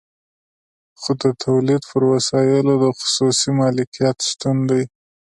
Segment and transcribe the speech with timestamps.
[0.99, 4.83] خو د تولید پر وسایلو د خصوصي مالکیت شتون دی